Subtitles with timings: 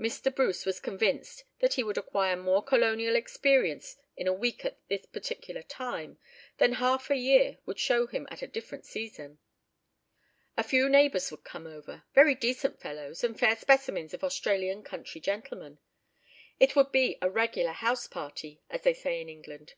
[0.00, 0.34] Mr.
[0.34, 5.04] Bruce was convinced that he would acquire more colonial experience in a week at this
[5.04, 6.18] particular time,
[6.56, 9.38] than half a year would show him at a different season.
[10.56, 15.78] A few neighbours would come over—very decent fellows, and fair specimens of Australian country gentlemen.
[16.58, 19.74] It would be a regular "house party," as they say in England.